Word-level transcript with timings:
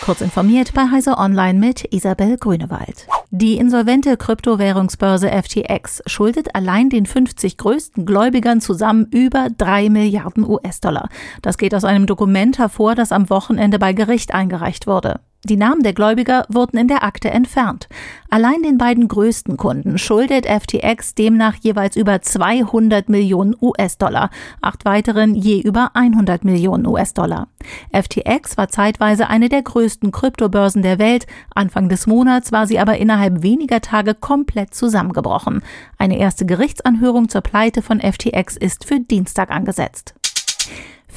Kurz 0.00 0.20
informiert 0.20 0.72
bei 0.74 0.90
Heise 0.90 1.18
Online 1.18 1.58
mit 1.58 1.92
Isabel 1.92 2.36
Grünewald. 2.38 3.06
Die 3.30 3.58
insolvente 3.58 4.16
Kryptowährungsbörse 4.16 5.30
FTX 5.30 6.02
schuldet 6.06 6.54
allein 6.54 6.88
den 6.88 7.04
50 7.04 7.58
größten 7.58 8.06
Gläubigern 8.06 8.62
zusammen 8.62 9.06
über 9.10 9.48
3 9.56 9.90
Milliarden 9.90 10.48
US-Dollar. 10.48 11.10
Das 11.42 11.58
geht 11.58 11.74
aus 11.74 11.84
einem 11.84 12.06
Dokument 12.06 12.58
hervor, 12.58 12.94
das 12.94 13.12
am 13.12 13.28
Wochenende 13.28 13.78
bei 13.78 13.92
Gericht 13.92 14.32
eingereicht 14.32 14.86
wurde. 14.86 15.20
Die 15.44 15.56
Namen 15.56 15.84
der 15.84 15.92
Gläubiger 15.92 16.46
wurden 16.48 16.78
in 16.78 16.88
der 16.88 17.04
Akte 17.04 17.30
entfernt. 17.30 17.88
Allein 18.28 18.60
den 18.64 18.76
beiden 18.76 19.06
größten 19.06 19.56
Kunden 19.56 19.96
schuldet 19.96 20.46
FTX 20.46 21.14
demnach 21.14 21.54
jeweils 21.62 21.94
über 21.94 22.20
200 22.20 23.08
Millionen 23.08 23.54
US-Dollar, 23.60 24.30
acht 24.60 24.84
weiteren 24.84 25.36
je 25.36 25.60
über 25.60 25.92
100 25.94 26.44
Millionen 26.44 26.88
US-Dollar. 26.88 27.46
FTX 27.92 28.56
war 28.56 28.68
zeitweise 28.68 29.28
eine 29.28 29.48
der 29.48 29.62
größten 29.62 30.10
Kryptobörsen 30.10 30.82
der 30.82 30.98
Welt. 30.98 31.28
Anfang 31.54 31.88
des 31.88 32.08
Monats 32.08 32.50
war 32.50 32.66
sie 32.66 32.80
aber 32.80 32.98
innerhalb 32.98 33.44
weniger 33.44 33.80
Tage 33.80 34.14
komplett 34.14 34.74
zusammengebrochen. 34.74 35.62
Eine 35.98 36.18
erste 36.18 36.46
Gerichtsanhörung 36.46 37.28
zur 37.28 37.42
Pleite 37.42 37.80
von 37.80 38.00
FTX 38.00 38.56
ist 38.56 38.84
für 38.84 38.98
Dienstag 38.98 39.52
angesetzt. 39.52 40.17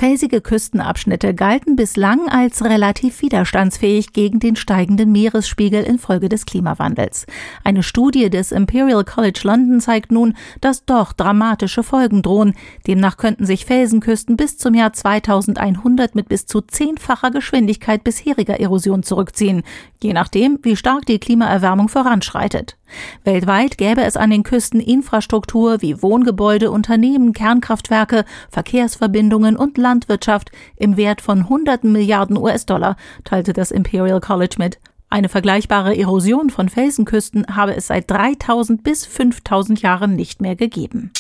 Felsige 0.01 0.41
Küstenabschnitte 0.41 1.35
galten 1.35 1.75
bislang 1.75 2.27
als 2.27 2.63
relativ 2.63 3.21
widerstandsfähig 3.21 4.13
gegen 4.13 4.39
den 4.39 4.55
steigenden 4.55 5.11
Meeresspiegel 5.11 5.83
infolge 5.83 6.27
des 6.27 6.47
Klimawandels. 6.47 7.27
Eine 7.63 7.83
Studie 7.83 8.31
des 8.31 8.51
Imperial 8.51 9.03
College 9.03 9.41
London 9.43 9.79
zeigt 9.79 10.11
nun, 10.11 10.35
dass 10.59 10.85
doch 10.85 11.13
dramatische 11.13 11.83
Folgen 11.83 12.23
drohen. 12.23 12.55
Demnach 12.87 13.17
könnten 13.17 13.45
sich 13.45 13.67
Felsenküsten 13.67 14.37
bis 14.37 14.57
zum 14.57 14.73
Jahr 14.73 14.91
2100 14.91 16.15
mit 16.15 16.29
bis 16.29 16.47
zu 16.47 16.61
zehnfacher 16.61 17.29
Geschwindigkeit 17.29 18.03
bisheriger 18.03 18.59
Erosion 18.59 19.03
zurückziehen, 19.03 19.61
je 20.01 20.13
nachdem, 20.13 20.57
wie 20.63 20.77
stark 20.77 21.05
die 21.05 21.19
Klimaerwärmung 21.19 21.89
voranschreitet. 21.89 22.75
Weltweit 23.23 23.77
gäbe 23.77 24.03
es 24.03 24.17
an 24.17 24.31
den 24.31 24.43
Küsten 24.43 24.79
Infrastruktur 24.79 25.81
wie 25.81 26.01
Wohngebäude, 26.01 26.71
Unternehmen, 26.71 27.33
Kernkraftwerke, 27.33 28.25
Verkehrsverbindungen 28.49 29.55
und 29.55 29.77
Landwirtschaft 29.91 30.51
im 30.77 30.95
Wert 30.95 31.19
von 31.21 31.49
hunderten 31.49 31.91
Milliarden 31.91 32.37
US-Dollar, 32.37 32.95
teilte 33.25 33.51
das 33.51 33.71
Imperial 33.71 34.21
College 34.21 34.55
mit. 34.57 34.79
Eine 35.09 35.27
vergleichbare 35.27 35.97
Erosion 35.97 36.49
von 36.49 36.69
Felsenküsten 36.69 37.45
habe 37.53 37.75
es 37.75 37.87
seit 37.87 38.09
3000 38.09 38.81
bis 38.81 39.05
5000 39.05 39.81
Jahren 39.81 40.15
nicht 40.15 40.41
mehr 40.41 40.55
gegeben. 40.55 41.11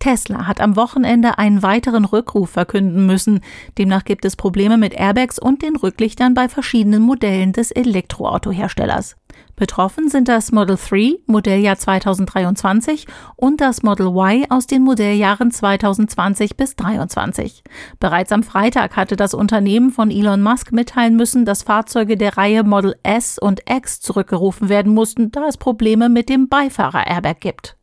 Tesla 0.00 0.46
hat 0.46 0.60
am 0.60 0.74
Wochenende 0.74 1.38
einen 1.38 1.62
weiteren 1.62 2.04
Rückruf 2.04 2.50
verkünden 2.50 3.06
müssen. 3.06 3.40
Demnach 3.78 4.04
gibt 4.04 4.24
es 4.24 4.34
Probleme 4.34 4.76
mit 4.76 4.94
Airbags 4.94 5.38
und 5.38 5.62
den 5.62 5.76
Rücklichtern 5.76 6.34
bei 6.34 6.48
verschiedenen 6.48 7.02
Modellen 7.02 7.52
des 7.52 7.70
Elektroautoherstellers. 7.70 9.16
Betroffen 9.56 10.08
sind 10.08 10.28
das 10.28 10.52
Model 10.52 10.76
3 10.76 11.18
Modelljahr 11.26 11.76
2023 11.76 13.06
und 13.36 13.60
das 13.60 13.82
Model 13.82 14.06
Y 14.06 14.46
aus 14.50 14.66
den 14.66 14.82
Modelljahren 14.82 15.50
2020 15.50 16.56
bis 16.56 16.76
2023. 16.76 17.62
Bereits 18.00 18.32
am 18.32 18.42
Freitag 18.42 18.96
hatte 18.96 19.16
das 19.16 19.34
Unternehmen 19.34 19.90
von 19.90 20.10
Elon 20.10 20.42
Musk 20.42 20.72
mitteilen 20.72 21.16
müssen, 21.16 21.44
dass 21.44 21.62
Fahrzeuge 21.62 22.16
der 22.16 22.38
Reihe 22.38 22.64
Model 22.64 22.96
S 23.02 23.38
und 23.38 23.60
X 23.70 24.00
zurückgerufen 24.00 24.70
werden 24.70 24.94
mussten, 24.94 25.30
da 25.30 25.46
es 25.46 25.58
Probleme 25.58 26.08
mit 26.08 26.30
dem 26.30 26.48
Beifahrer-Airbag 26.48 27.40
gibt. 27.40 27.76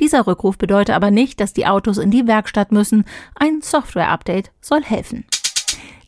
Dieser 0.00 0.26
Rückruf 0.26 0.58
bedeutet 0.58 0.94
aber 0.94 1.10
nicht, 1.10 1.40
dass 1.40 1.52
die 1.52 1.66
Autos 1.66 1.98
in 1.98 2.10
die 2.10 2.26
Werkstatt 2.26 2.72
müssen. 2.72 3.04
Ein 3.34 3.60
Software-Update 3.62 4.50
soll 4.60 4.82
helfen. 4.82 5.24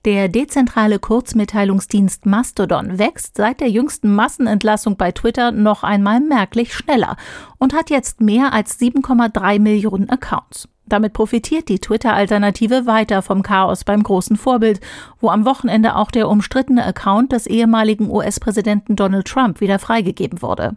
Der 0.06 0.28
dezentrale 0.28 0.98
Kurzmitteilungsdienst 0.98 2.24
Mastodon 2.24 2.98
wächst 2.98 3.36
seit 3.36 3.60
der 3.60 3.68
jüngsten 3.68 4.14
Massenentlassung 4.14 4.96
bei 4.96 5.12
Twitter 5.12 5.52
noch 5.52 5.82
einmal 5.82 6.20
merklich 6.20 6.72
schneller 6.72 7.16
und 7.58 7.74
hat 7.74 7.90
jetzt 7.90 8.22
mehr 8.22 8.54
als 8.54 8.80
7,3 8.80 9.58
Millionen 9.58 10.08
Accounts. 10.08 10.68
Damit 10.90 11.12
profitiert 11.12 11.68
die 11.68 11.78
Twitter-Alternative 11.78 12.84
weiter 12.84 13.22
vom 13.22 13.42
Chaos 13.42 13.84
beim 13.84 14.02
großen 14.02 14.36
Vorbild, 14.36 14.80
wo 15.20 15.30
am 15.30 15.44
Wochenende 15.46 15.94
auch 15.94 16.10
der 16.10 16.28
umstrittene 16.28 16.84
Account 16.84 17.32
des 17.32 17.46
ehemaligen 17.46 18.10
US-Präsidenten 18.10 18.96
Donald 18.96 19.26
Trump 19.28 19.60
wieder 19.60 19.78
freigegeben 19.78 20.42
wurde. 20.42 20.76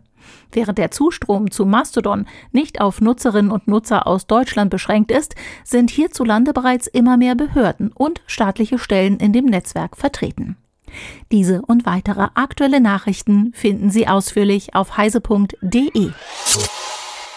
Während 0.52 0.78
der 0.78 0.91
Zustrom 0.91 1.50
zu 1.50 1.66
Mastodon 1.66 2.28
nicht 2.52 2.79
auf 2.79 3.02
Nutzerinnen 3.02 3.52
und 3.52 3.68
Nutzer 3.68 4.06
aus 4.06 4.28
Deutschland 4.28 4.69
beschränkt 4.69 5.12
ist, 5.12 5.35
sind 5.63 5.90
hierzulande 5.90 6.53
bereits 6.53 6.85
immer 6.85 7.18
mehr 7.18 7.34
Behörden 7.34 7.91
und 7.91 8.22
staatliche 8.28 8.78
Stellen 8.78 9.18
in 9.18 9.34
dem 9.34 9.46
Netzwerk 9.46 9.97
vertreten. 9.97 10.57
Diese 11.31 11.63
und 11.63 11.88
weitere 11.88 12.28
aktuelle 12.35 12.79
Nachrichten 12.79 13.52
finden 13.53 13.90
Sie 13.90 14.07
ausführlich 14.07 14.75
auf 14.75 14.96
heise.de. 14.96 16.12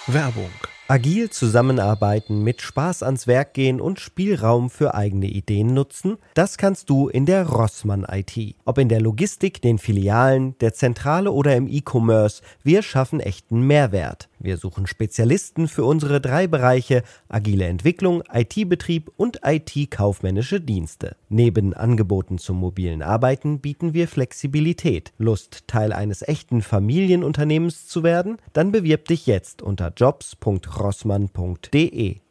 Werbung 0.06 0.50
Agil 0.88 1.30
zusammenarbeiten, 1.30 2.44
mit 2.44 2.62
Spaß 2.62 3.02
ans 3.02 3.26
Werk 3.26 3.54
gehen 3.54 3.80
und 3.80 3.98
Spielraum 3.98 4.70
für 4.70 4.94
eigene 4.94 5.26
Ideen 5.26 5.74
nutzen, 5.74 6.16
das 6.34 6.58
kannst 6.58 6.90
du 6.90 7.08
in 7.08 7.26
der 7.26 7.44
Rossmann 7.48 8.06
IT. 8.08 8.54
Ob 8.64 8.78
in 8.78 8.88
der 8.88 9.00
Logistik, 9.00 9.60
den 9.60 9.78
Filialen, 9.78 10.56
der 10.60 10.74
Zentrale 10.74 11.32
oder 11.32 11.56
im 11.56 11.66
E-Commerce, 11.66 12.40
wir 12.62 12.82
schaffen 12.82 13.18
echten 13.18 13.62
Mehrwert. 13.62 14.28
Wir 14.38 14.58
suchen 14.58 14.86
Spezialisten 14.86 15.66
für 15.68 15.84
unsere 15.84 16.20
drei 16.20 16.46
Bereiche 16.46 17.02
agile 17.28 17.64
Entwicklung, 17.64 18.22
IT-Betrieb 18.32 19.10
und 19.16 19.40
IT-kaufmännische 19.44 20.60
Dienste. 20.60 21.16
Neben 21.28 21.74
Angeboten 21.74 22.38
zum 22.38 22.58
mobilen 22.58 23.02
Arbeiten 23.02 23.58
bieten 23.60 23.94
wir 23.94 24.08
Flexibilität. 24.08 25.12
Lust, 25.18 25.64
Teil 25.66 25.92
eines 25.92 26.22
echten 26.22 26.62
Familienunternehmens 26.62 27.86
zu 27.86 28.02
werden? 28.02 28.38
Dann 28.52 28.72
bewirb 28.72 29.06
dich 29.06 29.26
jetzt 29.26 29.62
unter 29.62 29.92
jobs.rossmann.de. 29.96 32.25